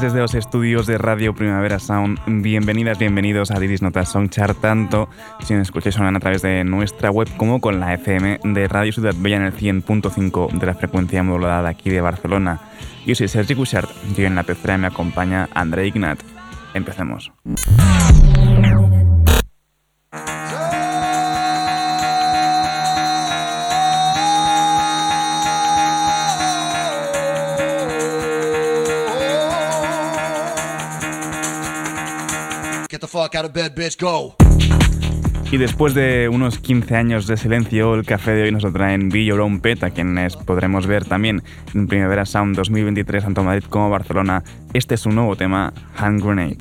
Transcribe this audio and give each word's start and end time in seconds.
Desde 0.00 0.18
los 0.18 0.34
estudios 0.34 0.86
de 0.86 0.98
Radio 0.98 1.34
Primavera 1.34 1.78
Sound. 1.78 2.18
Bienvenidas, 2.26 2.98
bienvenidos 2.98 3.50
a 3.50 3.60
Diris 3.60 3.80
Notas 3.80 4.08
Songchart, 4.08 4.60
tanto 4.60 5.08
si 5.40 5.54
nos 5.54 5.68
escucháis 5.68 5.96
a 5.98 6.18
través 6.18 6.42
de 6.42 6.64
nuestra 6.64 7.10
web 7.10 7.28
como 7.36 7.60
con 7.60 7.78
la 7.78 7.94
FM 7.94 8.40
de 8.42 8.66
Radio 8.66 8.92
Ciudad 8.92 9.14
Bella 9.16 9.36
en 9.36 9.42
el 9.44 9.54
100.5 9.54 10.52
de 10.52 10.66
la 10.66 10.74
frecuencia 10.74 11.22
modulada 11.22 11.68
aquí 11.68 11.90
de 11.90 12.00
Barcelona. 12.00 12.60
Yo 13.06 13.14
soy 13.14 13.28
Sergi 13.28 13.54
Cushart 13.54 13.88
y 14.16 14.24
en 14.24 14.34
la 14.34 14.42
pecera 14.42 14.78
me 14.78 14.88
acompaña 14.88 15.48
André 15.54 15.86
Ignat. 15.86 16.18
Empecemos. 16.74 17.30
Y 35.50 35.56
después 35.56 35.94
de 35.94 36.28
unos 36.28 36.58
15 36.58 36.96
años 36.96 37.26
de 37.26 37.36
silencio, 37.36 37.94
el 37.94 38.04
café 38.04 38.32
de 38.32 38.42
hoy 38.44 38.52
nos 38.52 38.64
lo 38.64 38.72
trae 38.72 38.94
en 38.94 39.08
Be 39.08 39.24
Your 39.24 39.40
Own 39.40 39.60
Pet, 39.60 39.84
a 39.84 39.90
quienes 39.90 40.36
podremos 40.36 40.86
ver 40.86 41.04
también 41.04 41.42
en 41.74 41.86
Primavera 41.86 42.26
Sound 42.26 42.56
2023 42.56 43.24
tanto 43.24 43.44
Madrid 43.44 43.64
como 43.68 43.90
Barcelona. 43.90 44.42
Este 44.72 44.94
es 44.94 45.00
su 45.00 45.10
nuevo 45.10 45.36
tema, 45.36 45.72
Hand 45.96 46.24
Grenade. 46.24 46.58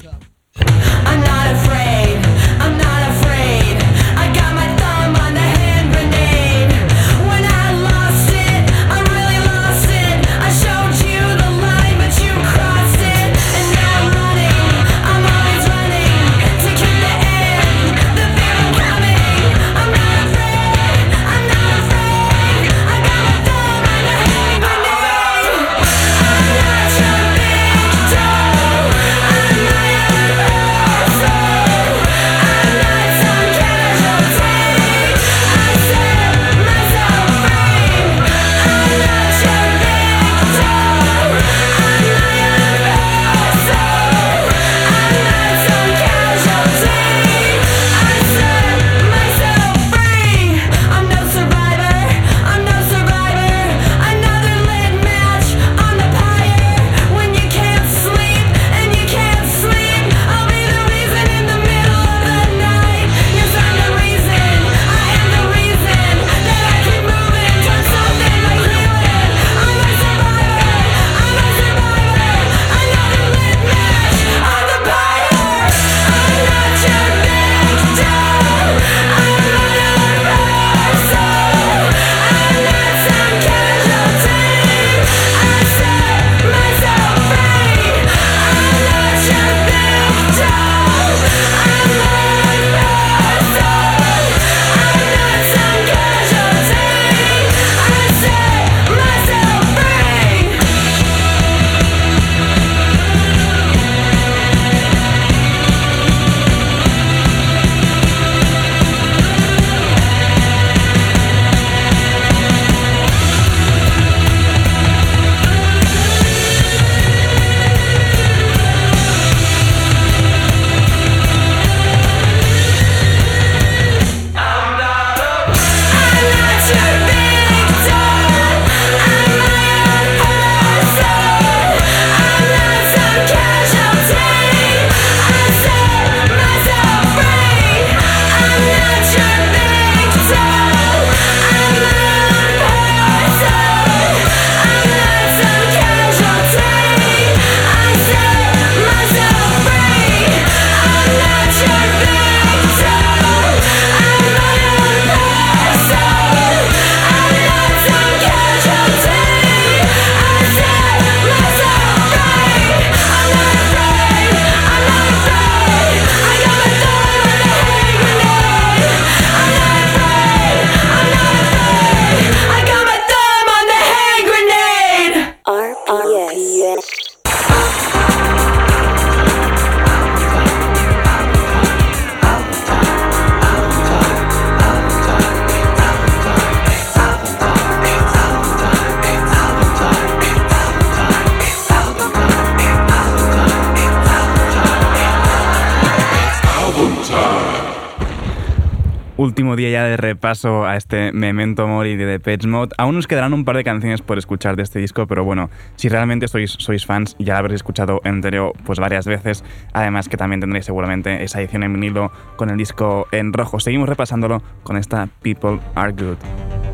Repaso 199.98 200.66
a 200.66 200.76
este 200.76 201.12
Memento 201.12 201.68
Mori 201.68 201.96
de 201.96 202.06
Depeche 202.06 202.48
Mode. 202.48 202.74
Aún 202.78 202.96
nos 202.96 203.08
quedarán 203.08 203.34
un 203.34 203.46
par 203.46 203.58
de 203.58 203.64
canciones 203.64 204.02
por 204.02 204.18
escuchar 204.18 204.56
de 204.56 204.64
este 204.64 204.80
disco, 204.80 205.08
pero 205.08 205.24
bueno, 205.24 205.50
si 205.76 205.90
realmente 205.90 206.28
sois, 206.28 206.52
sois 206.52 206.86
fans, 206.86 207.16
ya 207.20 207.38
habréis 207.38 207.58
escuchado 207.58 208.02
entero 208.04 208.54
pues 208.66 208.80
varias 208.80 209.06
veces. 209.06 209.44
Además 209.74 210.10
que 210.10 210.18
también 210.18 210.40
tendréis 210.40 210.66
seguramente 210.66 211.24
esa 211.24 211.40
edición 211.42 211.64
en 211.64 211.74
vinilo 211.74 212.12
con 212.36 212.50
el 212.50 212.58
disco 212.58 213.08
en 213.12 213.34
rojo. 213.34 213.60
Seguimos 213.60 213.90
repasándolo 213.90 214.42
con 214.64 214.78
esta 214.78 215.08
People 215.22 215.60
Are 215.76 215.92
Good. 215.92 216.73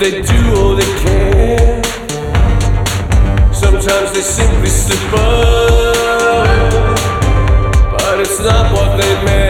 They 0.00 0.22
do 0.22 0.54
all 0.54 0.76
they 0.76 0.84
can. 1.02 1.82
Sometimes 3.52 4.12
they 4.12 4.20
simply 4.20 4.68
slip 4.68 5.12
up, 5.12 6.96
but 7.98 8.20
it's 8.20 8.38
not 8.38 8.72
what 8.72 8.96
they 9.00 9.24
meant. 9.24 9.47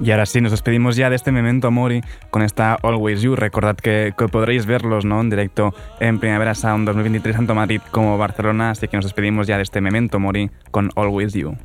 Y 0.00 0.10
ahora 0.12 0.26
sí, 0.26 0.40
nos 0.40 0.52
despedimos 0.52 0.96
ya 0.96 1.10
de 1.10 1.16
este 1.16 1.32
Memento 1.32 1.70
Mori 1.70 2.02
con 2.30 2.42
esta 2.42 2.74
Always 2.74 3.22
You. 3.22 3.34
Recordad 3.36 3.76
que, 3.76 4.14
podréis 4.30 4.66
verlos 4.66 5.04
¿no? 5.04 5.20
en 5.20 5.30
directo 5.30 5.74
en 6.00 6.18
Primavera 6.18 6.54
Sound 6.54 6.86
2023 6.86 7.36
tanto 7.36 7.54
Madrid 7.54 7.80
como 7.90 8.16
Barcelona, 8.16 8.70
así 8.70 8.86
que 8.88 8.96
nos 8.96 9.06
despedimos 9.06 9.46
ya 9.46 9.56
de 9.56 9.62
este 9.62 9.80
Memento 9.80 10.18
Mori 10.18 10.50
con 10.70 10.90
Always 10.94 11.32
You. 11.34 11.56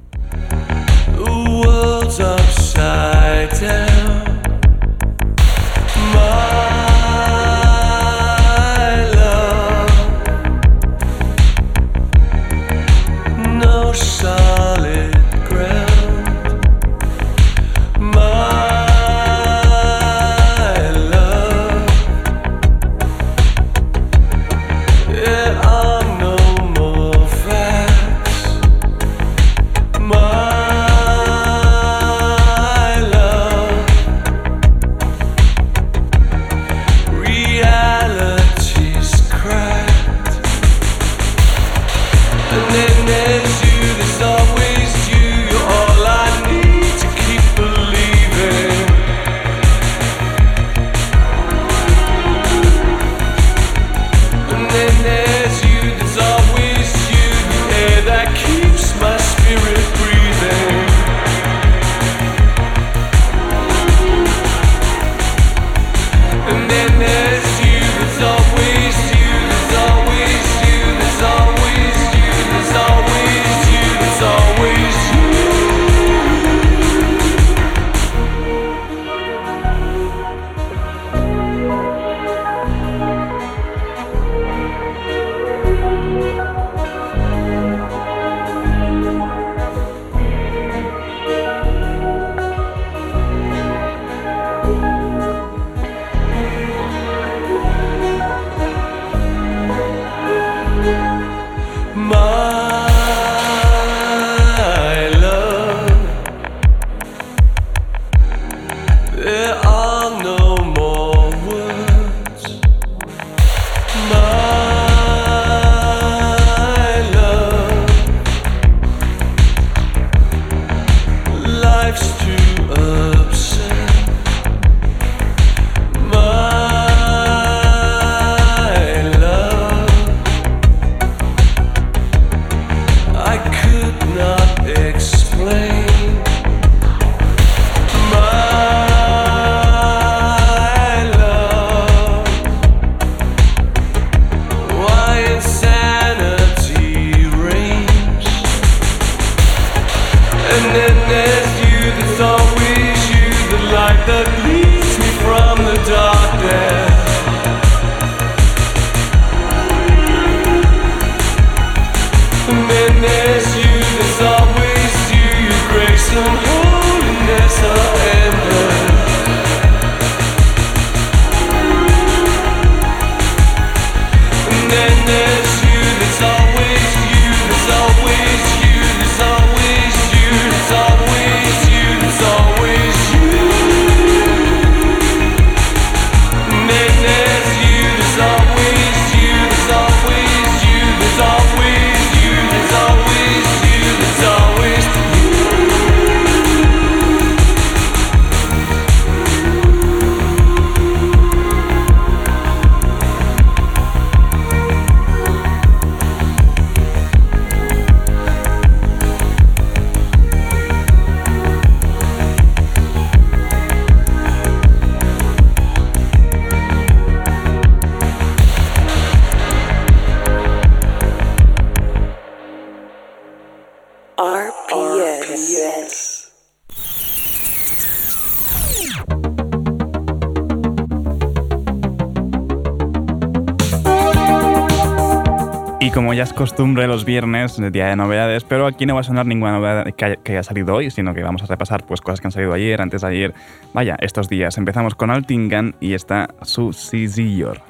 Como 235.93 236.13
ya 236.13 236.23
es 236.23 236.33
costumbre 236.33 236.87
los 236.87 237.05
viernes, 237.05 237.59
el 237.59 237.71
día 237.71 237.87
de 237.87 237.95
novedades, 237.95 238.43
pero 238.43 238.65
aquí 238.65 238.85
no 238.85 238.95
va 238.95 239.01
a 239.01 239.03
sonar 239.03 239.27
ninguna 239.27 239.53
novedad 239.53 239.85
que 239.93 240.31
haya, 240.31 240.43
salido 240.43 240.73
hoy, 240.73 240.89
sino 240.89 241.13
que 241.13 241.21
vamos 241.21 241.43
a 241.43 241.45
repasar 241.45 241.85
pues, 241.85 242.01
cosas 242.01 242.19
que 242.19 242.27
han 242.27 242.31
salido 242.31 242.53
ayer, 242.53 242.81
antes 242.81 243.01
de 243.01 243.07
ayer, 243.07 243.33
vaya, 243.73 243.95
estos 243.99 244.27
días. 244.27 244.57
Empezamos 244.57 244.95
con 244.95 245.11
Altingan 245.11 245.75
y 245.79 245.93
está 245.93 246.29
su 246.41 246.73
Sizillor. 246.73 247.61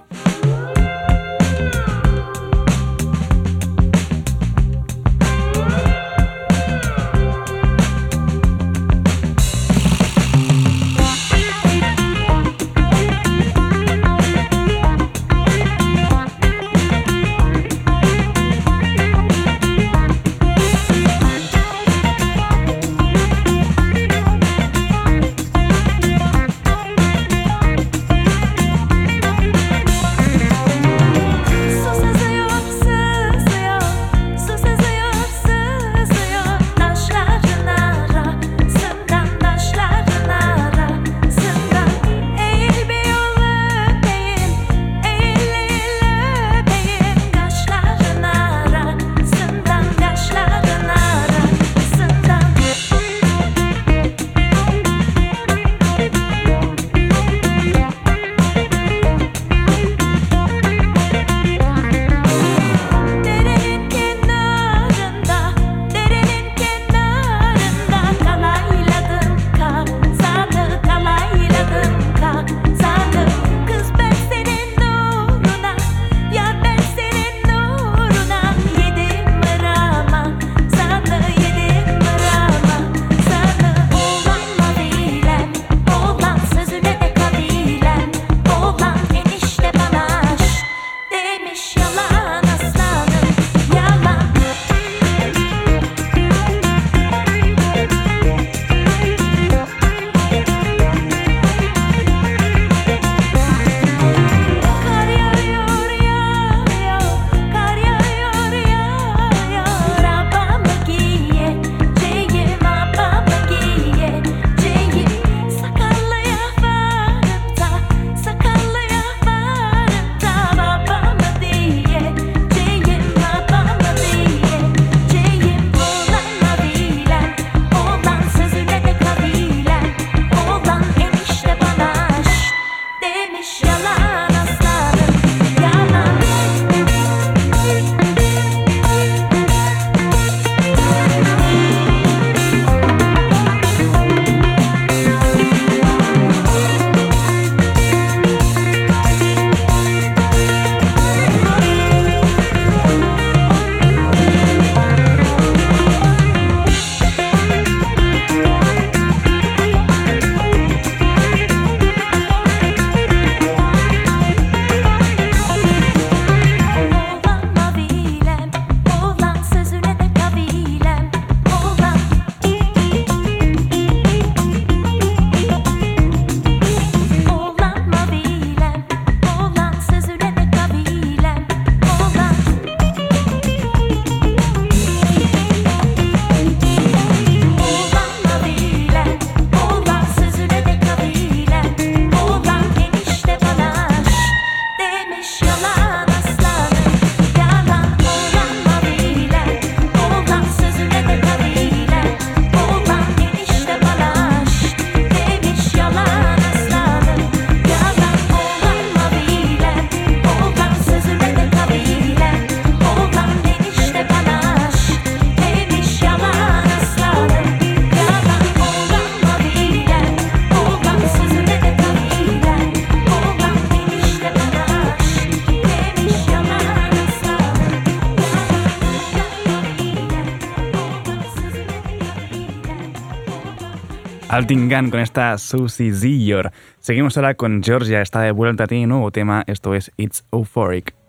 Altingan 234.34 234.90
con 234.90 235.00
esta 235.00 235.38
Susie 235.38 235.94
Ziyor. 235.94 236.52
Seguimos 236.80 237.16
ahora 237.18 237.36
con 237.36 237.62
Georgia, 237.62 238.02
está 238.02 238.22
de 238.22 238.32
vuelta 238.32 238.64
a 238.64 238.68
ti, 238.68 238.88
nuevo 238.88 239.12
tema, 239.12 239.44
esto 239.46 239.76
es 239.76 239.92
It's 239.96 240.26
Euphoric. 240.32 241.03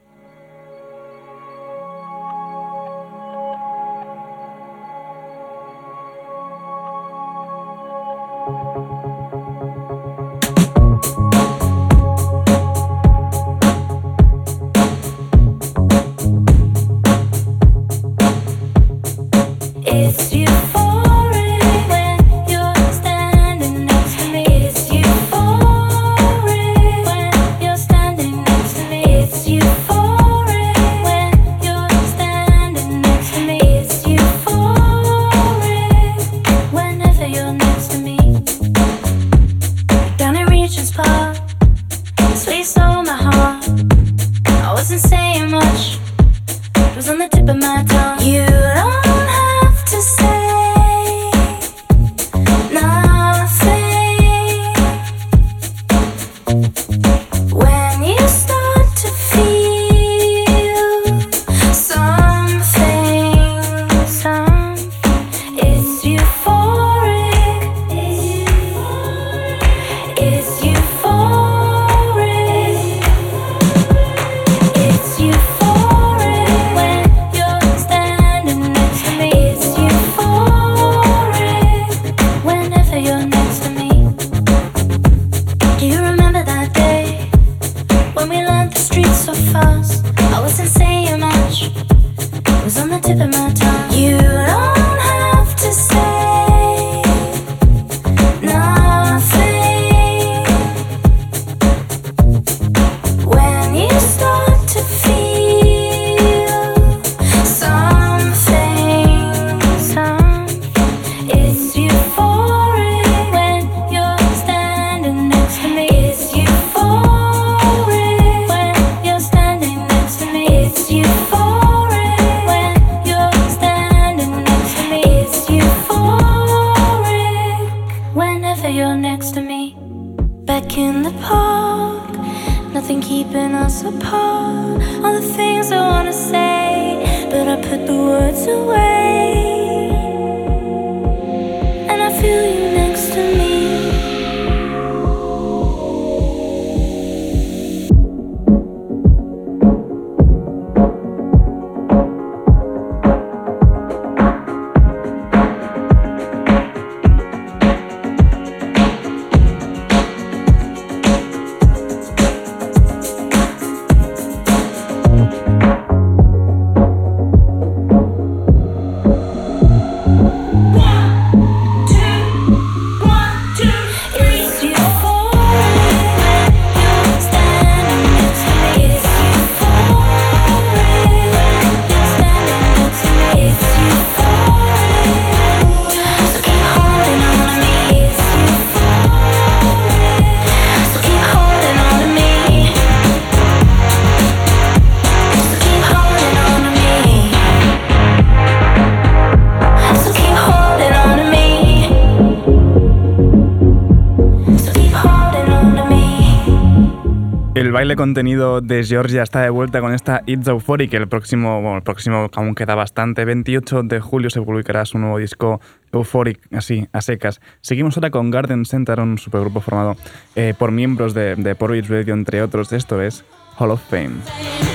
Baile 207.74 207.96
contenido 207.96 208.60
de 208.60 208.84
Georgia 208.84 209.24
está 209.24 209.42
de 209.42 209.50
vuelta 209.50 209.80
con 209.80 209.92
esta 209.92 210.22
It's 210.26 210.46
Euphoric. 210.46 210.94
El 210.94 211.08
próximo, 211.08 211.80
próximo 211.82 212.30
aún 212.32 212.54
queda 212.54 212.76
bastante. 212.76 213.24
28 213.24 213.82
de 213.82 213.98
julio 213.98 214.30
se 214.30 214.40
publicará 214.40 214.84
su 214.84 214.96
nuevo 214.96 215.18
disco 215.18 215.60
Euphoric, 215.92 216.38
así, 216.54 216.86
a 216.92 217.00
secas. 217.00 217.40
Seguimos 217.62 217.96
ahora 217.96 218.10
con 218.10 218.30
Garden 218.30 218.64
Center, 218.64 219.00
un 219.00 219.18
supergrupo 219.18 219.60
formado 219.60 219.96
eh, 220.36 220.54
por 220.56 220.70
miembros 220.70 221.14
de, 221.14 221.34
de 221.34 221.56
Porridge 221.56 221.88
Radio, 221.88 222.14
entre 222.14 222.42
otros. 222.42 222.72
Esto 222.72 223.02
es 223.02 223.24
Hall 223.58 223.72
of 223.72 223.82
Fame. 223.90 224.73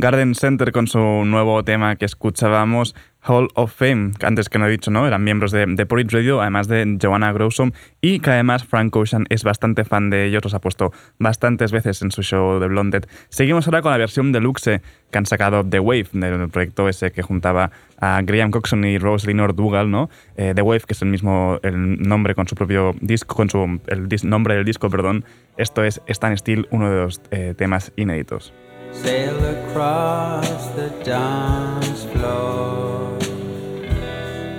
Garden 0.00 0.34
Center 0.34 0.72
con 0.72 0.86
su 0.86 0.98
nuevo 0.98 1.62
tema 1.62 1.96
que 1.96 2.06
escuchábamos, 2.06 2.96
Hall 3.22 3.48
of 3.54 3.74
Fame, 3.74 4.12
antes 4.22 4.48
que 4.48 4.58
no 4.58 4.66
he 4.66 4.70
dicho, 4.70 4.90
¿no? 4.90 5.06
Eran 5.06 5.22
miembros 5.22 5.52
de, 5.52 5.66
de 5.66 5.84
Porridge 5.84 6.10
Radio, 6.12 6.40
además 6.40 6.68
de 6.68 6.96
Joanna 7.00 7.32
Grossom, 7.32 7.72
y 8.00 8.20
que 8.20 8.30
además 8.30 8.64
Frank 8.64 8.96
Ocean 8.96 9.26
es 9.28 9.44
bastante 9.44 9.84
fan 9.84 10.08
de 10.08 10.24
ellos, 10.24 10.42
los 10.42 10.54
ha 10.54 10.58
puesto 10.58 10.92
bastantes 11.18 11.70
veces 11.70 12.00
en 12.00 12.10
su 12.10 12.22
show 12.22 12.58
de 12.58 12.68
Blonded. 12.68 13.04
Seguimos 13.28 13.66
ahora 13.66 13.82
con 13.82 13.92
la 13.92 13.98
versión 13.98 14.32
deluxe 14.32 14.80
que 15.10 15.18
han 15.18 15.26
sacado 15.26 15.64
The 15.64 15.80
Wave, 15.80 16.08
del 16.12 16.48
proyecto 16.48 16.88
ese 16.88 17.12
que 17.12 17.20
juntaba 17.20 17.70
a 18.00 18.22
Graham 18.22 18.50
Coxon 18.50 18.84
y 18.84 18.96
Rose 18.96 19.26
Lenore 19.26 19.52
Dougal, 19.52 19.90
¿no? 19.90 20.08
Eh, 20.36 20.52
The 20.54 20.62
Wave, 20.62 20.84
que 20.86 20.94
es 20.94 21.02
el 21.02 21.08
mismo 21.08 21.58
el 21.62 22.00
nombre 22.00 22.34
con 22.34 22.48
su 22.48 22.54
propio 22.54 22.94
disco, 23.02 23.36
con 23.36 23.50
su, 23.50 23.80
el 23.88 24.08
nombre 24.24 24.54
del 24.54 24.64
disco, 24.64 24.88
perdón. 24.88 25.26
Esto 25.58 25.84
es 25.84 26.00
Stan 26.06 26.36
Still, 26.38 26.68
uno 26.70 26.90
de 26.90 26.96
los 26.96 27.20
eh, 27.30 27.54
temas 27.54 27.92
inéditos. 27.96 28.54
Sail 28.92 29.44
across 29.44 30.66
the 30.70 30.90
dance 31.04 32.04
floor. 32.04 33.18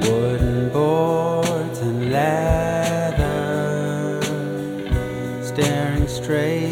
Wooden 0.01 0.69
boards 0.69 1.79
and 1.79 2.11
leather, 2.11 3.29
staring 5.43 6.07
straight 6.07 6.70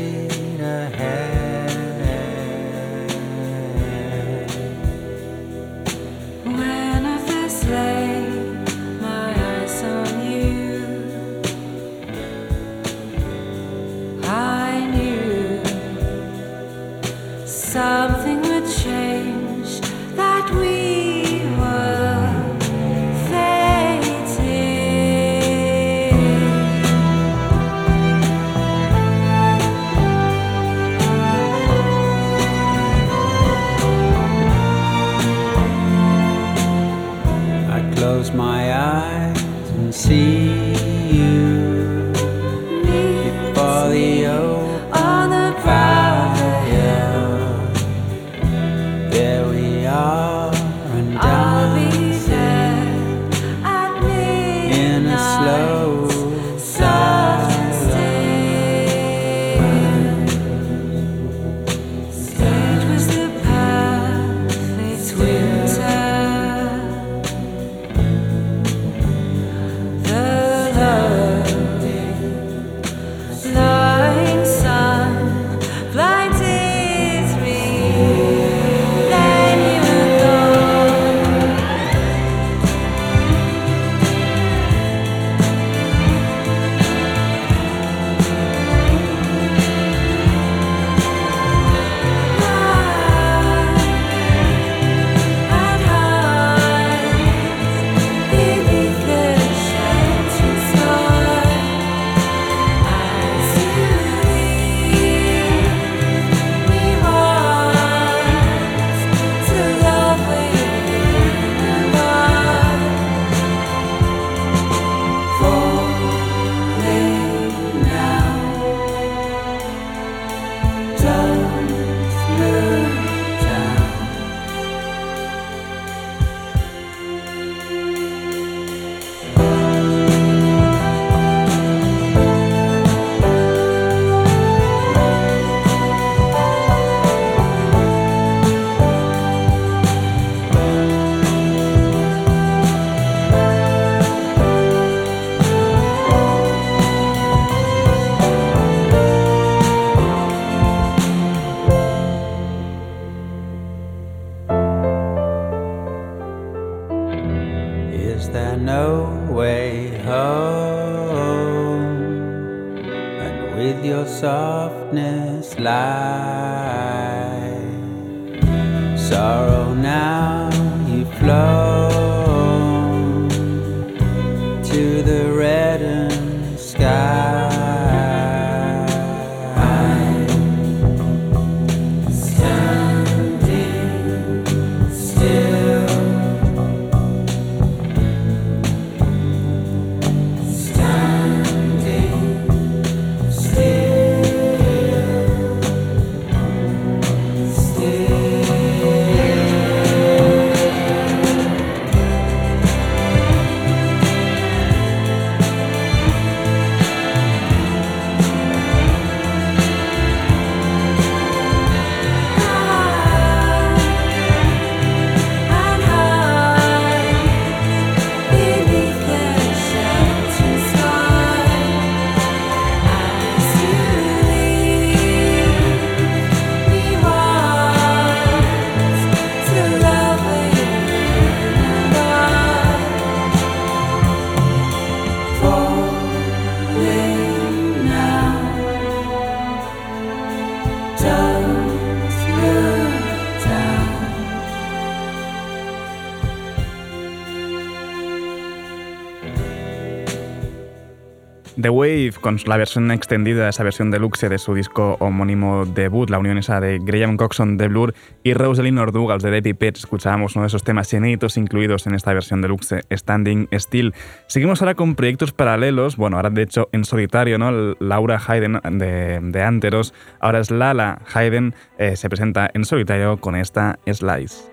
con 252.30 252.38
la 252.46 252.58
versión 252.58 252.92
extendida, 252.92 253.50
esa 253.50 253.64
versión 253.64 253.90
deluxe 253.90 254.30
de 254.30 254.38
su 254.38 254.54
disco 254.54 254.98
homónimo 255.00 255.66
debut, 255.66 256.12
la 256.12 256.20
unión 256.20 256.38
esa 256.38 256.62
de 256.62 256.78
Graham 256.80 257.18
Coxon 257.18 257.58
de 257.58 257.68
Blur 257.68 257.96
y 258.22 258.36
Rosalind 258.36 258.78
Ordugals 258.78 259.24
de 259.24 259.32
Debbie 259.32 259.56
Pitts. 259.56 259.80
Escuchábamos 259.80 260.36
uno 260.36 260.44
de 260.44 260.50
esos 260.50 260.64
temas 260.64 260.94
inéditos 260.94 261.38
incluidos 261.38 261.88
en 261.88 261.96
esta 261.96 262.14
versión 262.14 262.44
deluxe, 262.44 262.86
Standing 262.92 263.48
Still. 263.52 263.96
Seguimos 264.28 264.62
ahora 264.62 264.76
con 264.76 264.94
proyectos 264.94 265.32
paralelos, 265.32 265.98
bueno, 265.98 266.18
ahora 266.18 266.30
de 266.30 266.44
hecho 266.44 266.70
en 266.72 266.86
solitario, 266.86 267.40
¿no? 267.40 267.76
Laura 267.80 268.22
Hayden 268.28 268.60
de, 268.74 269.20
de 269.24 269.44
Anteros, 269.44 269.96
ahora 270.20 270.40
es 270.40 270.52
Lala 270.52 271.02
Hayden, 271.12 271.56
eh, 271.80 271.96
se 271.96 272.10
presenta 272.10 272.52
en 272.54 272.64
solitario 272.64 273.18
con 273.18 273.36
esta 273.36 273.80
Slice. 273.92 274.44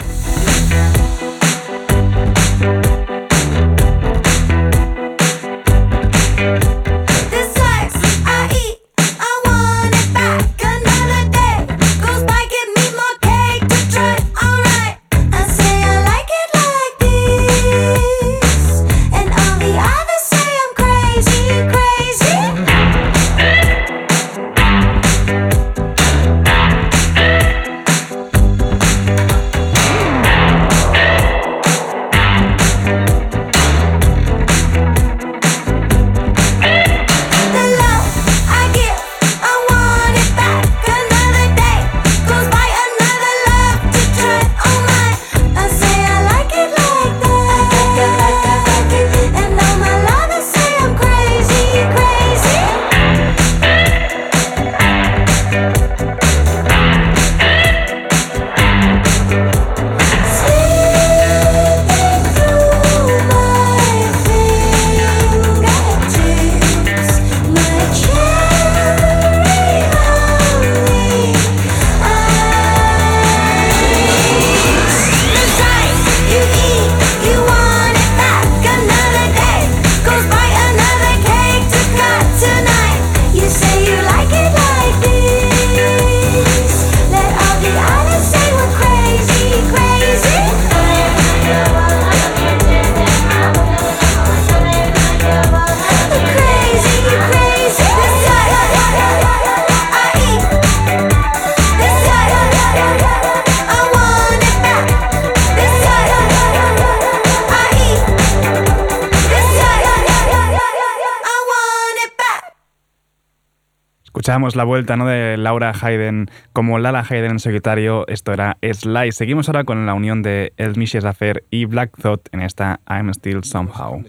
La 114.54 114.64
vuelta 114.64 114.96
¿no? 114.96 115.06
de 115.06 115.36
Laura 115.36 115.72
Hayden 115.80 116.30
como 116.52 116.78
Lala 116.78 117.04
Hayden 117.08 117.32
en 117.32 117.38
solitario. 117.40 118.06
Esto 118.06 118.32
era 118.32 118.58
Slice. 118.62 119.12
Seguimos 119.12 119.48
ahora 119.48 119.64
con 119.64 119.86
la 119.86 119.94
unión 119.94 120.22
de 120.22 120.52
El 120.56 120.76
Michel 120.76 121.06
Affair 121.06 121.44
y 121.50 121.64
Black 121.64 121.96
Thought 122.00 122.28
en 122.32 122.42
esta 122.42 122.80
I'm 122.88 123.10
Still 123.10 123.42
Somehow. 123.42 124.04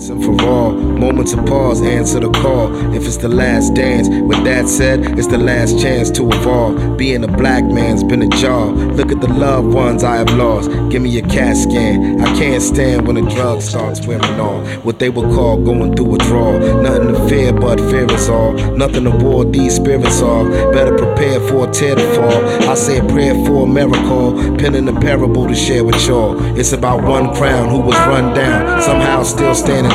Once 0.00 0.08
and 0.08 0.24
for 0.24 0.46
all, 0.46 0.72
moments 0.72 1.34
of 1.34 1.44
pause, 1.44 1.82
answer 1.82 2.20
the 2.20 2.30
call. 2.30 2.74
If 2.94 3.04
it's 3.04 3.18
the 3.18 3.28
last 3.28 3.74
dance, 3.74 4.08
with 4.08 4.42
that 4.44 4.66
said, 4.66 5.18
it's 5.18 5.26
the 5.26 5.36
last 5.36 5.78
chance 5.78 6.10
to 6.12 6.26
evolve. 6.30 6.96
Being 6.96 7.22
a 7.22 7.28
black 7.28 7.64
man's 7.64 8.02
been 8.02 8.22
a 8.22 8.28
job. 8.28 8.78
Look 8.96 9.12
at 9.12 9.20
the 9.20 9.28
loved 9.28 9.74
ones 9.74 10.02
I 10.02 10.16
have 10.16 10.32
lost. 10.38 10.70
Give 10.88 11.02
me 11.02 11.18
a 11.18 11.22
CAT 11.22 11.54
scan. 11.54 12.18
I 12.18 12.34
can't 12.34 12.62
stand 12.62 13.06
when 13.06 13.16
the 13.16 13.30
drug 13.30 13.60
starts 13.60 14.06
wearing 14.06 14.40
off. 14.40 14.66
What 14.86 15.00
they 15.00 15.10
would 15.10 15.34
call 15.34 15.62
going 15.62 15.94
through 15.94 16.14
a 16.14 16.18
draw. 16.20 16.58
Nothing 16.80 17.08
to 17.08 17.28
fear 17.28 17.52
but 17.52 17.78
fear 17.78 18.10
is 18.10 18.30
all. 18.30 18.54
Nothing 18.54 19.04
to 19.04 19.10
ward 19.10 19.52
these 19.52 19.76
spirits 19.76 20.22
off. 20.22 20.48
Better 20.72 20.96
prepare 20.96 21.40
for 21.40 21.68
a 21.68 21.70
tear 21.70 21.96
to 21.96 22.14
fall. 22.14 22.70
I 22.70 22.74
say 22.74 23.00
a 23.00 23.04
prayer 23.04 23.34
for 23.44 23.64
a 23.64 23.66
miracle. 23.66 24.32
Penning 24.56 24.88
a 24.88 24.98
parable 24.98 25.46
to 25.46 25.54
share 25.54 25.84
with 25.84 26.00
y'all. 26.06 26.40
It's 26.58 26.72
about 26.72 27.04
one 27.04 27.34
crown 27.34 27.68
who 27.68 27.80
was 27.80 27.96
run 28.06 28.34
down, 28.34 28.80
somehow 28.80 29.24
still 29.24 29.54
standing 29.54 29.89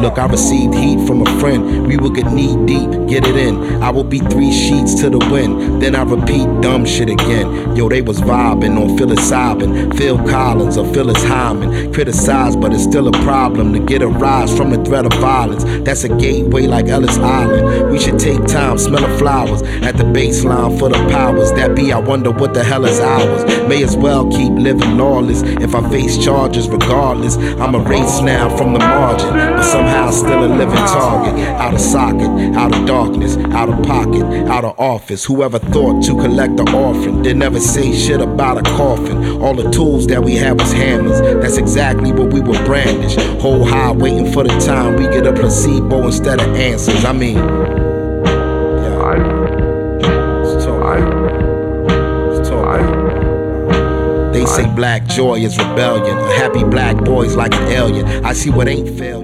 Look, 0.00 0.18
I 0.18 0.26
received 0.26 0.74
heat 0.74 1.06
from 1.06 1.26
a 1.26 1.40
friend. 1.40 1.86
We 1.86 1.96
will 1.96 2.10
get 2.10 2.32
knee 2.32 2.56
deep, 2.66 2.90
get 3.08 3.26
it 3.26 3.36
in. 3.36 3.82
I 3.82 3.90
will 3.90 4.04
be 4.04 4.18
three 4.18 4.52
sheets 4.52 4.94
to 5.00 5.10
the 5.10 5.18
wind. 5.18 5.82
Then 5.82 5.94
I 5.94 6.02
repeat 6.02 6.46
dumb 6.60 6.84
shit 6.84 7.08
again. 7.08 7.76
Yo, 7.76 7.88
they 7.88 8.02
was 8.02 8.20
vibing 8.20 8.76
on 8.80 8.96
psilocybin. 8.96 9.96
Phil 9.96 10.18
Collins 10.28 10.76
or 10.76 10.86
Phyllis 10.92 11.22
Hyman. 11.24 11.92
Criticized, 11.92 12.60
but 12.60 12.72
it's 12.72 12.84
still 12.84 13.08
a 13.08 13.12
problem 13.22 13.72
to 13.72 13.80
get 13.80 14.02
a 14.02 14.08
rise 14.08 14.56
from 14.56 14.70
the 14.70 14.84
threat 14.84 15.06
of 15.06 15.12
violence. 15.20 15.64
That's 15.84 16.04
a 16.04 16.08
gateway 16.08 16.66
like 16.66 16.86
Ellis 16.86 17.18
Island. 17.18 17.90
We 17.90 17.98
should 17.98 18.18
take 18.18 18.44
time, 18.46 18.78
smell 18.78 19.06
the 19.06 19.18
flowers 19.18 19.62
at 19.82 19.96
the 19.96 20.04
baseline 20.04 20.78
for 20.78 20.88
the 20.88 20.98
powers 21.10 21.52
that 21.52 21.74
be. 21.74 21.92
I 21.92 21.98
wonder 21.98 22.30
what 22.30 22.54
the 22.54 22.62
hell 22.64 22.84
is 22.84 23.00
ours. 23.00 23.44
May 23.68 23.82
as 23.82 23.96
well 23.96 24.30
keep 24.30 24.52
living 24.52 24.96
lawless 24.96 25.42
if 25.42 25.74
I 25.74 25.88
face 25.90 26.22
charges 26.22 26.68
regardless. 26.68 27.36
I'm 27.36 27.74
a 27.74 27.80
race 27.80 28.20
now 28.20 28.54
from 28.56 28.72
the 28.72 28.78
margin, 28.78 29.27
but 29.32 29.62
somehow 29.62 30.10
still 30.10 30.44
a 30.44 30.46
living 30.46 30.74
target. 30.74 31.34
Out 31.60 31.74
of 31.74 31.80
socket, 31.80 32.28
out 32.56 32.74
of 32.74 32.86
darkness, 32.86 33.36
out 33.54 33.68
of 33.68 33.82
pocket, 33.84 34.22
out 34.48 34.64
of 34.64 34.78
office. 34.78 35.24
Whoever 35.24 35.58
thought 35.58 36.02
to 36.04 36.16
collect 36.16 36.56
the 36.56 36.70
orphan 36.74 37.22
did 37.22 37.36
never 37.36 37.60
say 37.60 37.96
shit 37.96 38.20
about 38.20 38.58
a 38.58 38.62
coffin. 38.62 39.40
All 39.42 39.54
the 39.54 39.70
tools 39.70 40.06
that 40.08 40.22
we 40.22 40.36
had 40.36 40.60
was 40.60 40.72
hammers. 40.72 41.20
That's 41.42 41.56
exactly 41.56 42.12
what 42.12 42.32
we 42.32 42.40
were 42.40 42.62
brandish. 42.64 43.16
Whole 43.40 43.64
high 43.64 43.92
waiting 43.92 44.32
for 44.32 44.44
the 44.44 44.58
time 44.60 44.96
we 44.96 45.04
get 45.04 45.26
a 45.26 45.32
placebo 45.32 46.06
instead 46.06 46.40
of 46.40 46.54
answers. 46.56 47.04
I 47.04 47.12
mean, 47.12 47.36
yeah. 47.36 49.47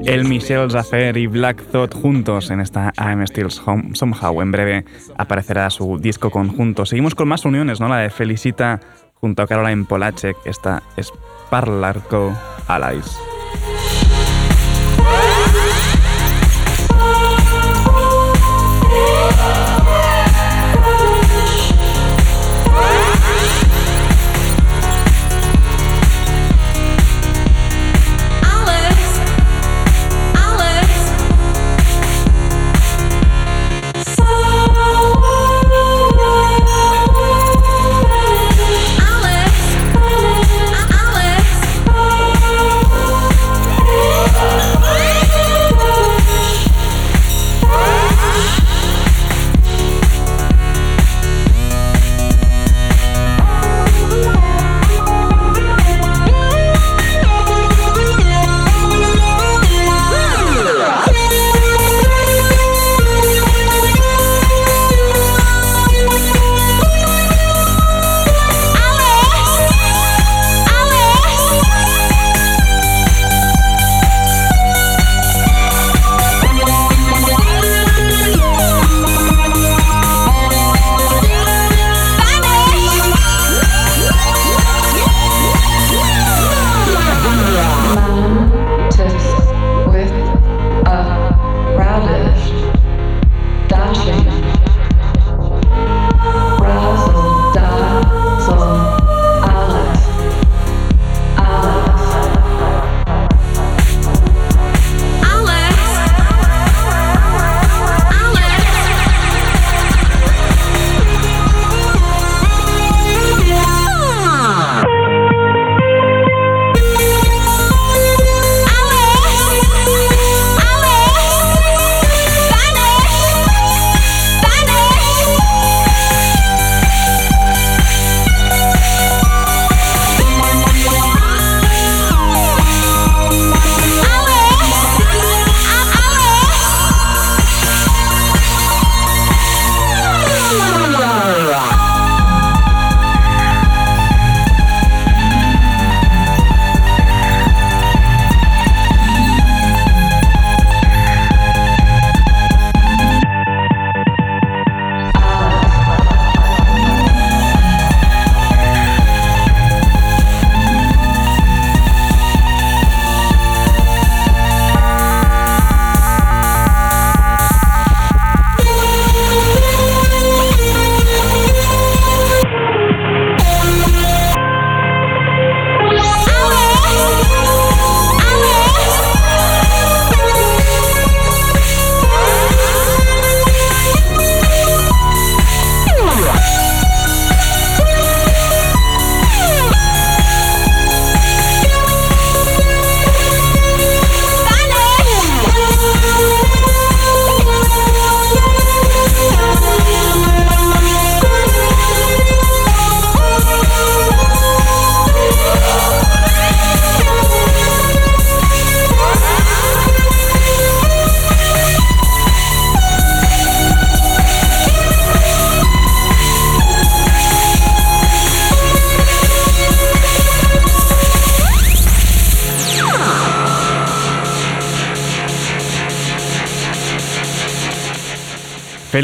El 0.06 0.24
Michel 0.24 0.70
Zafer 0.70 1.16
y 1.16 1.26
Black 1.26 1.62
Thought 1.72 1.94
juntos 1.94 2.50
en 2.50 2.60
esta 2.60 2.92
I'm 2.96 3.22
Still 3.26 3.48
Home- 3.66 3.94
Somehow. 3.94 4.40
En 4.42 4.52
breve 4.52 4.84
aparecerá 5.16 5.70
su 5.70 5.98
disco 5.98 6.30
conjunto. 6.30 6.86
Seguimos 6.86 7.14
con 7.14 7.26
más 7.28 7.44
uniones, 7.44 7.80
¿no? 7.80 7.88
La 7.88 7.98
de 7.98 8.10
Felicita 8.10 8.80
junto 9.14 9.42
a 9.42 9.46
Caroline 9.46 9.84
Polacek. 9.84 10.36
Esta 10.44 10.82
es 10.96 11.12
Parlarco 11.50 12.32
Allies. 12.68 13.18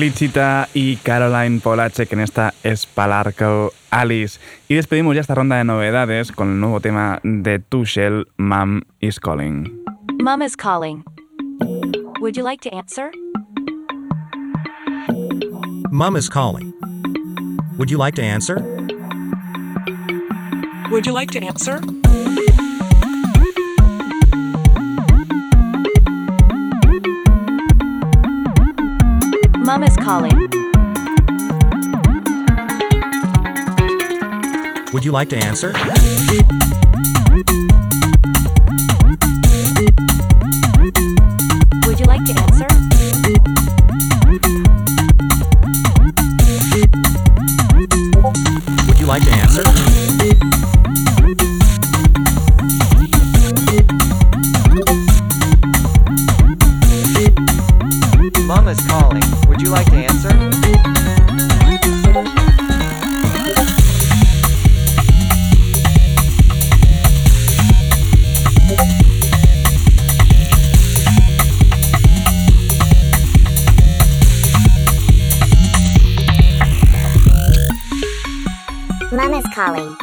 Felicita 0.00 0.66
y 0.72 0.96
Caroline 0.96 1.60
Polacek 1.60 2.10
en 2.14 2.20
esta 2.20 2.54
Spalarco 2.64 3.70
Alice. 3.90 4.40
Y 4.66 4.76
despedimos 4.76 5.14
ya 5.14 5.20
esta 5.20 5.34
ronda 5.34 5.56
de 5.56 5.64
novedades 5.64 6.32
con 6.32 6.52
el 6.52 6.58
nuevo 6.58 6.80
tema 6.80 7.20
de 7.22 7.58
Tushel, 7.58 8.26
Mom 8.38 8.80
is 9.00 9.20
Calling. 9.20 9.70
Mom 10.22 10.40
is 10.40 10.56
calling. 10.56 11.04
Would 12.18 12.34
you 12.34 12.42
like 12.42 12.62
to 12.66 12.74
answer? 12.74 13.10
Mom 15.90 16.16
is 16.16 16.30
calling. 16.30 16.72
Would 17.76 17.90
you 17.90 17.98
like 17.98 18.16
to 18.16 18.22
answer? 18.22 18.56
Would 20.90 21.04
you 21.04 21.12
like 21.12 21.30
to 21.38 21.46
answer? 21.46 21.78
Mom 29.70 29.84
is 29.84 29.96
calling. 29.98 30.36
Would 34.92 35.04
you 35.04 35.12
like 35.12 35.28
to 35.28 35.36
answer? 35.36 35.72
Mom 58.50 58.66
is 58.66 58.84
calling. 58.88 59.22
Would 59.46 59.62
you 59.62 59.68
like 59.70 59.86
to 59.86 59.96
answer? 59.96 60.34
Mom 79.14 79.32
is 79.32 79.46
calling. 79.54 79.96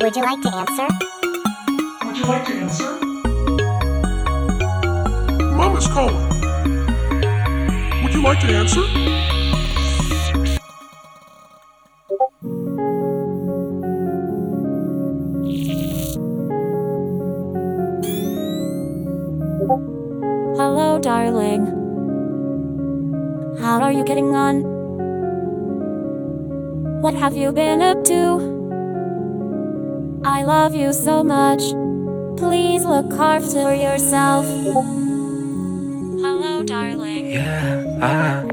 Would 0.00 0.16
you 0.16 0.22
like 0.22 0.40
to 0.40 0.50
answer? 0.54 0.88
Would 2.06 2.16
you 2.16 2.24
like 2.24 2.46
to 2.46 2.54
answer? 2.54 2.90
Mom 5.52 5.76
is 5.76 5.86
calling. 5.88 6.25
You 8.16 8.22
like 8.22 8.40
to 8.40 8.46
answer? 8.46 8.80
Hello, 20.56 20.98
darling. 20.98 21.66
How 23.60 23.82
are 23.82 23.92
you 23.92 24.02
getting 24.02 24.34
on? 24.34 24.62
What 27.02 27.12
have 27.12 27.36
you 27.36 27.52
been 27.52 27.82
up 27.82 28.02
to? 28.04 28.40
I 30.24 30.42
love 30.42 30.74
you 30.74 30.94
so 30.94 31.22
much. 31.22 31.60
Please 32.38 32.82
look 32.86 33.12
after 33.12 33.74
yourself. 33.74 34.46
Hello, 36.24 36.62
darling 36.62 37.15
yeah, 37.36 38.42
I. 38.42 38.45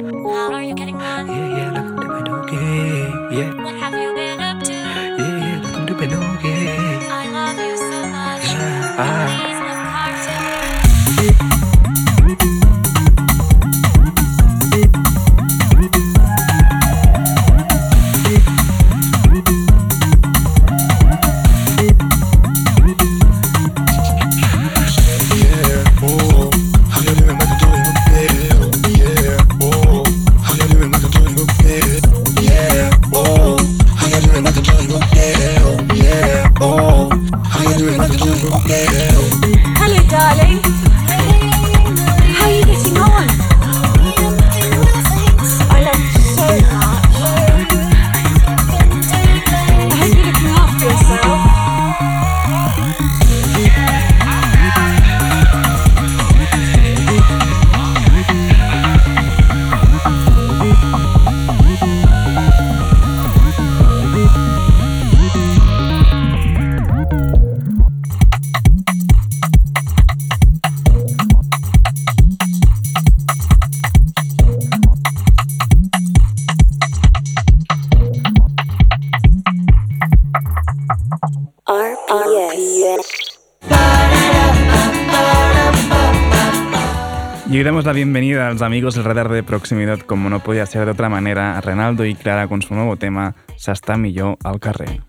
damos 87.84 87.96
la 87.96 87.98
bienvenida 87.98 88.48
a 88.48 88.54
los 88.54 88.62
amigos 88.62 88.96
del 88.96 89.04
radar 89.04 89.30
de 89.30 89.44
proximidad, 89.44 90.00
como 90.00 90.30
no 90.30 90.40
podía 90.40 90.66
ser 90.66 90.86
de 90.86 90.92
otra 90.92 91.10
manera, 91.10 91.58
a 91.58 91.62
Renaldo 91.62 92.06
y 92.06 92.16
Clara 92.16 92.48
con 92.48 92.62
su 92.62 92.74
nuevo 92.74 92.96
tema, 92.96 93.36
S'està 93.58 93.98
millor 93.98 94.38
al 94.44 94.60
carrer. 94.60 95.02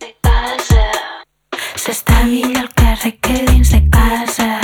S'està 1.77 2.25
millor 2.27 2.65
al 2.65 2.71
carrer 2.75 3.19
que 3.21 3.45
dins 3.47 3.71
de 3.71 3.83
casa. 3.91 4.64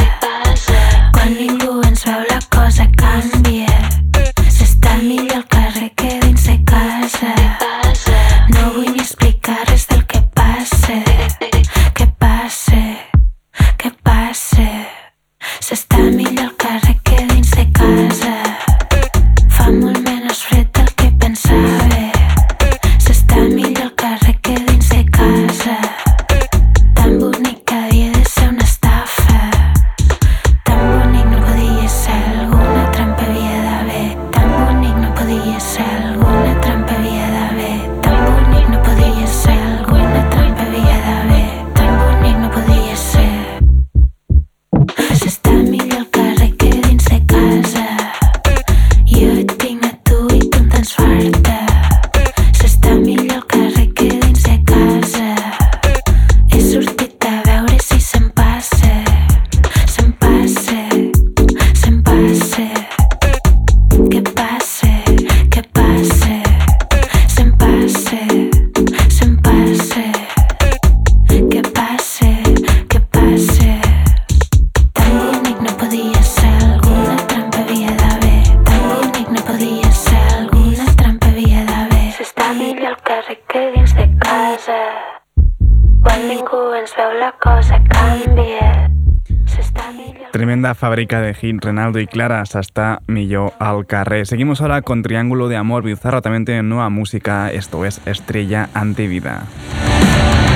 la 90.70 90.74
fàbrica 90.76 91.20
de 91.20 91.34
Gil, 91.34 91.60
Renaldo 91.60 91.98
y 91.98 92.06
Clara 92.06 92.42
hasta 92.42 93.02
Milló 93.08 93.52
Alcarre. 93.58 94.24
Seguimos 94.24 94.60
ahora 94.60 94.82
con 94.82 95.02
Triángulo 95.02 95.48
de 95.48 95.56
Amor, 95.56 95.82
bizarramente 95.82 96.62
nueva 96.62 96.88
música, 96.90 97.50
esto 97.50 97.84
es 97.84 98.00
Estrella 98.06 98.68
Antivida. 98.72 99.10
Vida. 99.10 100.49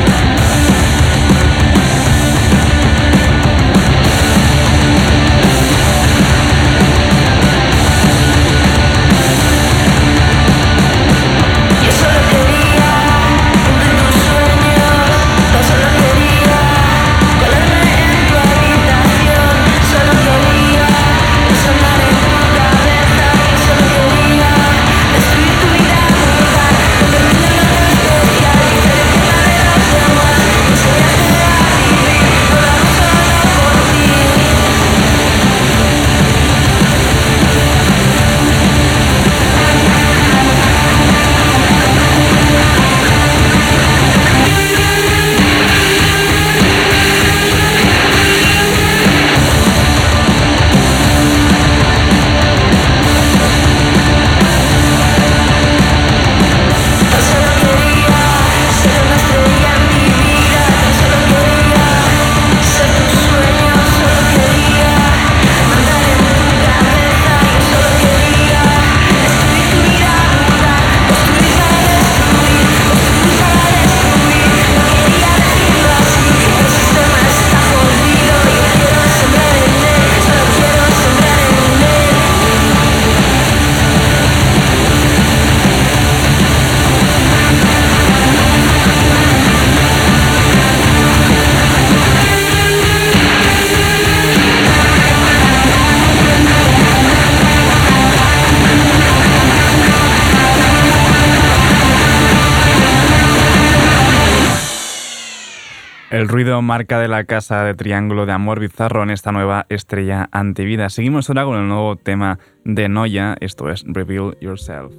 El 106.25 106.31
ruido 106.31 106.63
marca 106.63 106.99
de 106.99 107.07
la 107.07 107.25
casa 107.25 107.65
de 107.65 107.75
Triángulo 107.75 108.25
de 108.25 108.33
Amor 108.33 108.59
Bizarro 108.59 109.03
en 109.03 109.11
esta 109.11 109.31
nueva 109.31 109.67
estrella 109.69 110.31
antivida. 110.33 110.89
Seguimos 110.89 111.29
ahora 111.29 111.45
con 111.45 111.61
el 111.61 111.69
nuevo 111.69 111.97
tema 111.97 112.39
de 112.65 112.89
Noya, 112.89 113.37
esto 113.41 113.69
es 113.69 113.85
Reveal 113.87 114.35
Yourself. 114.41 114.91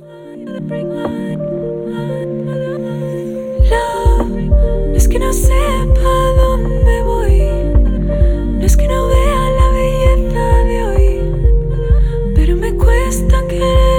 Love, 3.71 4.51
es 4.93 5.07
que 5.07 5.17
no 5.17 5.33
sepa 5.33 6.13
dónde 6.37 7.01
voy, 7.01 7.39
no 8.59 8.63
es 8.63 8.77
que 8.77 8.87
no 8.87 9.07
vea 9.07 9.49
la 9.49 9.69
belleza 9.71 10.45
de 10.63 10.83
hoy, 10.83 12.33
pero 12.35 12.55
me 12.55 12.71
cuesta 12.75 13.41
que 13.49 13.94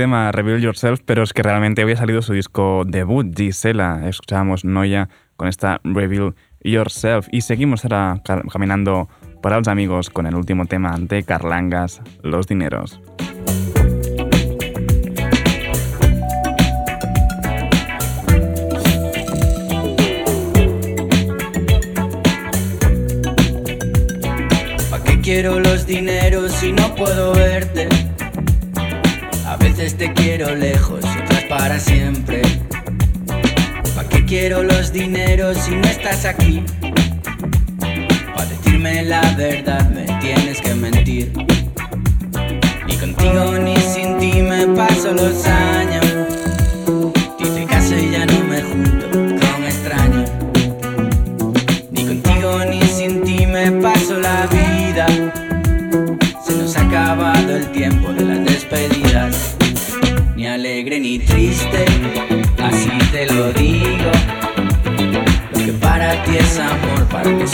tema, 0.00 0.32
Reveal 0.32 0.62
Yourself, 0.62 1.02
pero 1.04 1.22
es 1.22 1.34
que 1.34 1.42
realmente 1.42 1.82
había 1.82 1.94
salido 1.94 2.22
su 2.22 2.32
disco 2.32 2.84
debut, 2.86 3.36
Gisela. 3.36 4.08
Escuchábamos 4.08 4.64
Noya 4.64 5.10
con 5.36 5.46
esta 5.46 5.78
Reveal 5.84 6.34
Yourself. 6.62 7.28
Y 7.30 7.42
seguimos 7.42 7.84
ahora 7.84 8.22
caminando 8.50 9.10
para 9.42 9.58
los 9.58 9.68
amigos 9.68 10.08
con 10.08 10.24
el 10.24 10.36
último 10.36 10.64
tema 10.64 10.96
de 10.98 11.22
Carlangas, 11.22 12.00
Los 12.22 12.46
Dineros. 12.46 12.98
¿A 24.92 25.04
qué 25.04 25.20
quiero 25.20 25.60
los 25.60 25.86
dineros 25.86 26.52
si 26.52 26.72
no 26.72 26.94
puedo 26.94 27.34
verte? 27.34 28.09
veces 29.60 29.96
te 29.96 30.12
quiero 30.12 30.54
lejos, 30.54 31.04
otras 31.04 31.44
para 31.44 31.78
siempre. 31.78 32.42
¿Para 33.94 34.08
qué 34.08 34.24
quiero 34.24 34.62
los 34.62 34.92
dineros 34.92 35.58
si 35.58 35.76
no 35.76 35.86
estás 35.86 36.24
aquí? 36.24 36.64
Para 38.34 38.46
decirme 38.46 39.04
la 39.04 39.20
verdad 39.36 39.88
me 39.90 40.04
tienes 40.20 40.60
que 40.60 40.74
mentir. 40.74 41.32
Ni 42.86 42.96
contigo 42.96 43.58
ni 43.58 43.76
sin 43.76 44.18
ti 44.18 44.42
me 44.42 44.66
paso 44.68 45.12
los 45.12 45.46
años. 45.46 46.09
desamor 66.40 67.06
para 67.06 67.36
que 67.36 67.46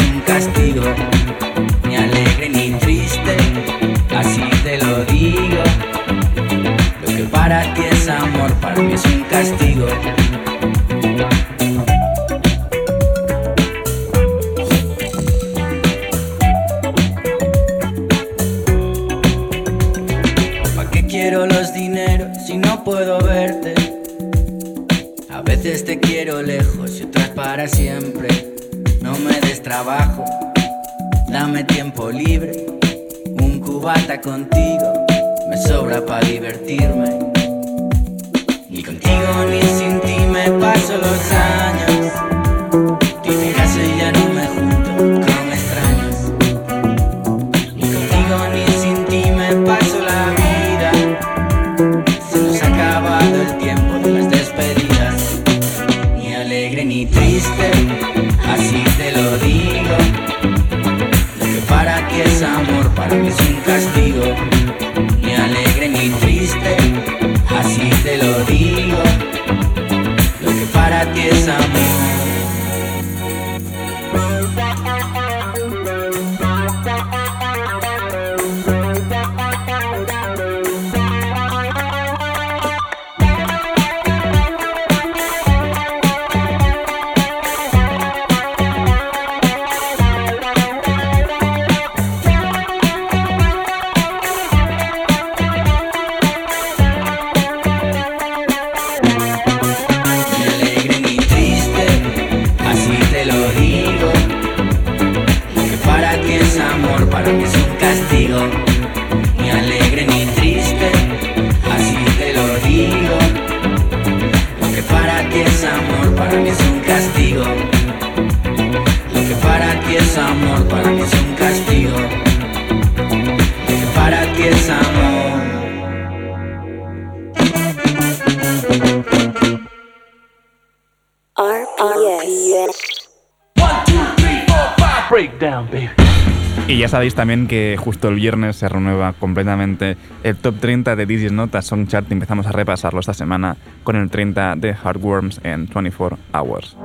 sepáis 137.06 137.14
también 137.14 137.46
que 137.46 137.76
justo 137.78 138.08
el 138.08 138.16
viernes 138.16 138.56
se 138.56 138.68
renueva 138.68 139.12
completamente 139.12 139.96
el 140.24 140.34
top 140.34 140.58
30 140.58 140.96
de 140.96 141.06
Digis 141.06 141.30
Nota 141.30 141.62
Song 141.62 141.86
Chart. 141.86 142.04
y 142.10 142.14
Empezamos 142.14 142.48
a 142.48 142.52
repasarlo 142.52 142.98
esta 142.98 143.14
semana 143.14 143.56
con 143.84 143.94
el 143.94 144.10
30 144.10 144.56
de 144.56 144.74
Heartworms 144.74 145.40
en 145.44 145.68
24 145.72 146.18
Hours. 146.32 146.76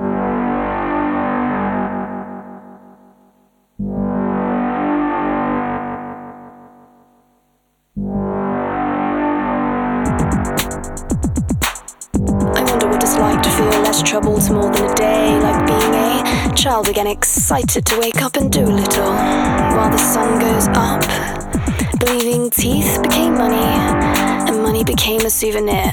child 16.62 16.88
again, 16.88 17.08
excited 17.08 17.84
to 17.84 18.00
wake 18.00 18.22
up 18.22 18.38
and 18.38 18.52
do 18.52 18.62
a 18.62 18.68
little. 18.68 19.12
While 19.12 19.90
the 19.90 19.98
sun 19.98 20.40
goes 20.40 20.68
up, 20.68 21.02
believing 22.00 22.52
teeth 22.52 23.02
became 23.02 23.34
money, 23.34 23.56
and 23.56 24.62
money 24.62 24.84
became 24.84 25.22
a 25.22 25.30
souvenir. 25.32 25.92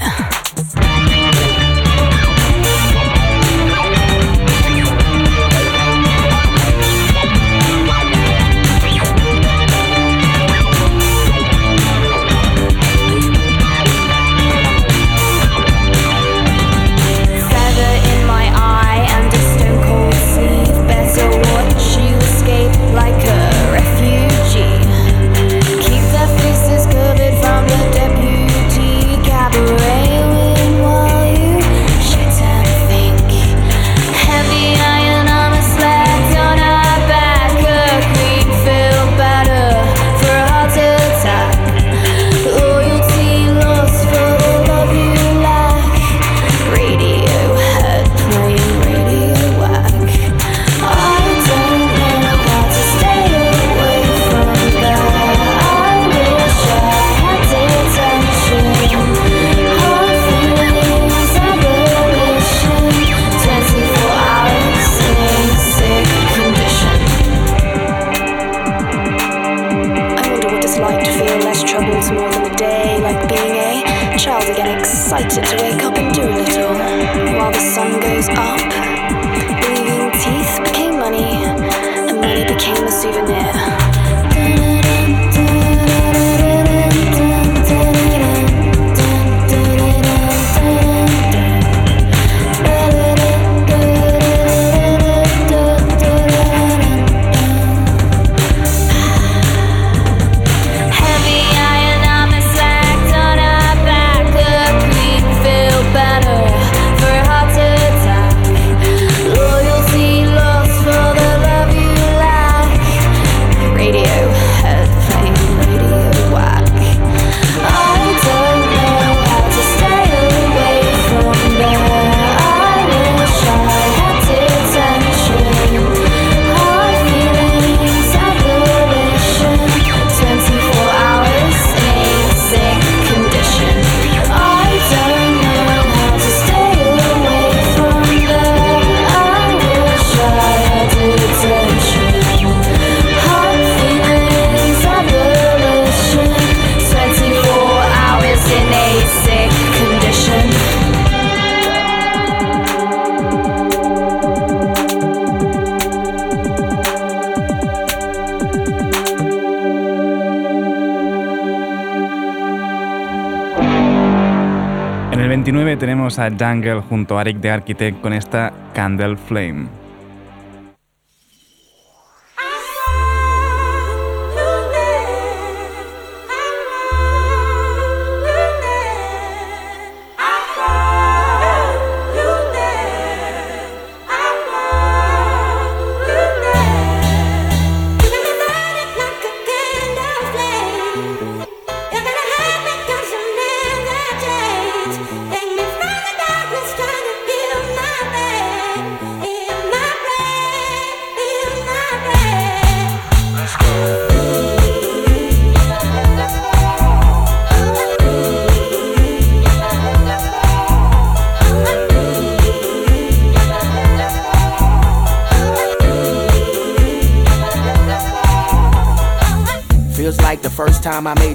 29 166.09 166.15
tenemos 166.15 166.19
a 166.19 166.29
Jungle 166.29 166.81
junto 166.81 167.17
a 167.17 167.21
Eric 167.21 167.37
de 167.37 167.51
Architect 167.51 168.01
con 168.01 168.13
esta 168.13 168.51
Candle 168.73 169.17
Flame. 169.17 169.78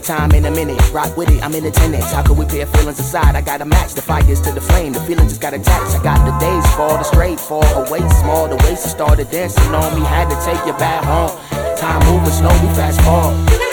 Time 0.05 0.33
in 0.33 0.45
a 0.45 0.51
minute. 0.51 0.79
Rock 0.93 1.17
with 1.17 1.31
it, 1.31 1.43
I'm 1.43 1.55
in 1.55 1.65
attendance. 1.65 2.13
How 2.13 2.23
could 2.23 2.37
we 2.37 2.45
pair 2.45 2.67
feelings 2.67 2.99
aside? 2.99 3.35
I 3.35 3.41
gotta 3.41 3.65
match 3.65 3.95
the 3.95 4.03
fires 4.03 4.41
to 4.43 4.53
the 4.53 4.61
flame. 4.61 4.93
The 4.93 5.01
feeling 5.01 5.29
just 5.29 5.41
got 5.41 5.55
attached. 5.55 5.97
I 5.97 6.03
got 6.03 6.25
the 6.25 6.39
days 6.39 6.67
fall, 6.75 6.99
the 6.99 7.05
straight 7.05 7.41
fall 7.41 7.65
away 7.87 8.07
small. 8.21 8.49
The 8.49 8.57
waist 8.57 8.91
started 8.91 9.31
dancing 9.31 9.75
on 9.75 9.99
me. 9.99 10.07
Had 10.07 10.29
to 10.29 10.37
take 10.45 10.65
you 10.67 10.75
back 10.75 11.05
home. 11.05 11.37
Time 11.77 12.05
moving 12.07 12.33
slow, 12.33 12.53
we 12.53 12.75
fast 12.75 13.01
forward. 13.01 13.64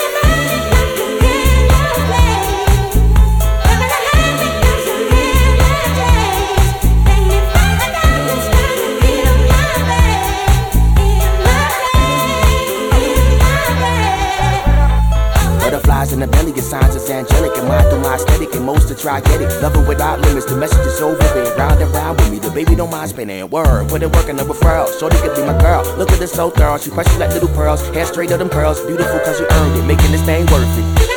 In 16.12 16.20
the 16.20 16.28
belly, 16.28 16.51
your 16.51 16.62
signs 16.62 16.95
is 16.95 17.09
angelic. 17.09 17.57
And 17.57 17.68
mine 17.68 17.89
through 17.89 18.01
my 18.01 18.16
aesthetic, 18.16 18.53
and 18.53 18.66
most 18.66 18.91
are 18.91 18.95
try 18.95 19.22
get 19.22 19.41
it. 19.41 19.49
Love 19.62 19.76
it 19.76 19.88
without 19.88 20.20
limits, 20.20 20.45
the 20.45 20.57
message 20.57 20.86
is 20.86 20.99
over 21.01 21.16
there. 21.16 21.55
Round 21.55 21.82
and 21.82 21.91
round 21.93 22.20
with 22.20 22.32
me, 22.32 22.39
the 22.39 22.51
baby 22.51 22.76
don't 22.76 22.91
mind 22.91 23.09
spinning. 23.09 23.49
Word, 23.49 23.88
put 23.88 24.03
it 24.03 24.14
work 24.14 24.28
in 24.28 24.36
the 24.36 24.43
referral. 24.43 24.88
Shorty 24.99 25.18
could 25.18 25.36
be 25.36 25.43
my 25.43 25.57
girl. 25.59 25.84
Look 25.97 26.12
at 26.12 26.20
this 26.20 26.34
so 26.34 26.49
thorough, 26.49 26.78
she 26.78 26.89
precious 26.89 27.18
like 27.18 27.30
little 27.32 27.49
pearls. 27.49 27.88
Hair 27.89 28.05
straight 28.05 28.32
of 28.32 28.39
them 28.39 28.49
pearls, 28.49 28.82
beautiful 28.86 29.20
cause 29.20 29.39
you 29.39 29.47
earned 29.49 29.78
it. 29.80 29.84
Making 29.84 30.12
this 30.12 30.24
thing 30.24 30.45
worth 30.47 30.68
it. 30.78 31.11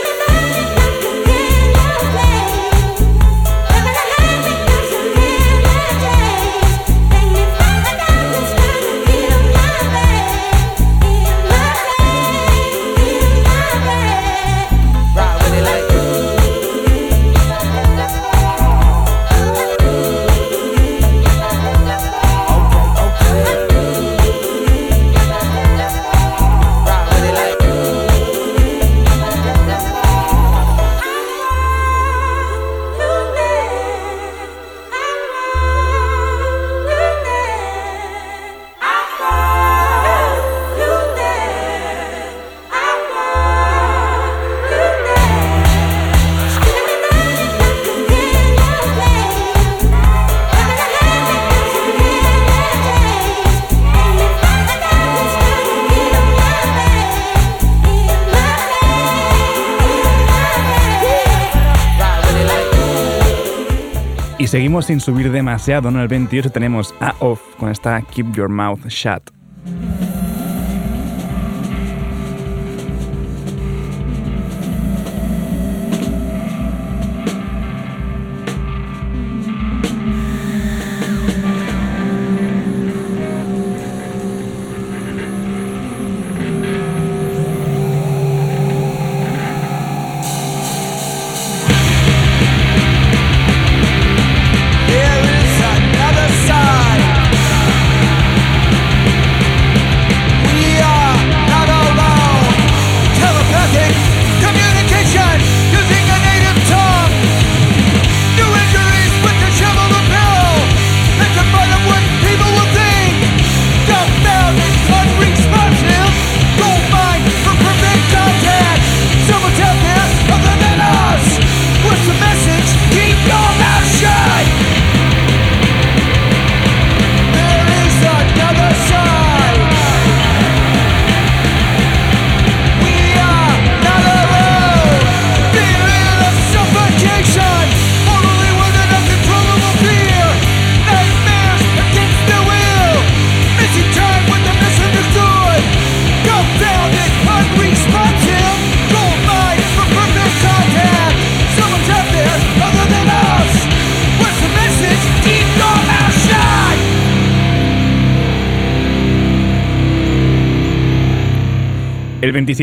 Sin 64.82 65.00
subir 65.00 65.30
demasiado, 65.30 65.90
¿no? 65.90 66.00
El 66.00 66.08
28 66.08 66.50
tenemos 66.50 66.94
a 67.00 67.14
Off 67.20 67.40
con 67.58 67.70
esta 67.70 68.00
Keep 68.02 68.34
Your 68.34 68.48
Mouth 68.48 68.86
Shut. 68.88 69.33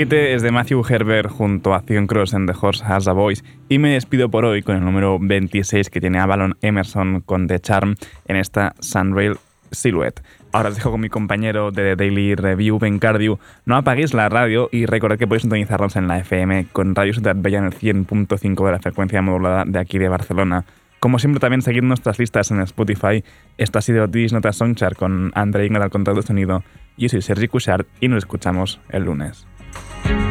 7 0.01 0.33
es 0.33 0.41
de 0.41 0.49
Matthew 0.49 0.83
Herbert 0.89 1.29
junto 1.29 1.75
a 1.75 1.81
Cion 1.81 2.07
Cross 2.07 2.33
en 2.33 2.47
The 2.47 2.53
Horse 2.59 2.83
Has 2.83 3.07
a 3.07 3.13
Voice 3.13 3.43
y 3.69 3.77
me 3.77 3.93
despido 3.93 4.29
por 4.29 4.45
hoy 4.45 4.63
con 4.63 4.75
el 4.75 4.83
número 4.83 5.19
26 5.19 5.91
que 5.91 6.01
tiene 6.01 6.17
Avalon 6.17 6.57
Emerson 6.63 7.21
con 7.21 7.45
The 7.45 7.59
Charm 7.59 7.95
en 8.27 8.35
esta 8.35 8.73
Sunrail 8.79 9.37
Silhouette. 9.69 10.23
Ahora 10.53 10.69
os 10.69 10.75
dejo 10.75 10.89
con 10.89 11.01
mi 11.01 11.09
compañero 11.09 11.69
de 11.69 11.83
The 11.83 11.95
Daily 11.97 12.33
Review, 12.33 12.79
Ben 12.79 12.97
Cardio. 12.97 13.39
No 13.67 13.75
apaguéis 13.75 14.15
la 14.15 14.27
radio 14.27 14.69
y 14.71 14.87
recordad 14.87 15.19
que 15.19 15.27
podéis 15.27 15.43
sintonizarnos 15.43 15.95
en 15.95 16.07
la 16.07 16.17
FM 16.17 16.69
con 16.73 16.95
Radio 16.95 17.13
Ciudad 17.13 17.35
Bella 17.37 17.59
en 17.59 17.65
el 17.65 17.73
100.5 17.73 18.65
de 18.65 18.71
la 18.71 18.79
frecuencia 18.79 19.21
modulada 19.21 19.65
de 19.67 19.77
aquí 19.77 19.99
de 19.99 20.09
Barcelona. 20.09 20.65
Como 20.99 21.19
siempre, 21.19 21.39
también 21.39 21.61
seguid 21.61 21.83
nuestras 21.83 22.17
listas 22.17 22.49
en 22.49 22.59
Spotify. 22.61 23.23
Esto 23.59 23.77
ha 23.77 23.83
sido 23.83 24.09
This 24.09 24.33
Nota 24.33 24.51
Songchart 24.51 24.97
con 24.97 25.31
André 25.35 25.67
Ignat 25.67 25.83
al 25.83 25.91
control 25.91 26.15
de 26.15 26.23
sonido. 26.23 26.63
Yo 26.97 27.07
soy 27.07 27.21
Sergi 27.21 27.47
Cushart 27.47 27.87
y 27.99 28.07
nos 28.07 28.17
escuchamos 28.17 28.79
el 28.89 29.03
lunes. 29.03 29.45
Thank 29.73 30.25
you. 30.25 30.30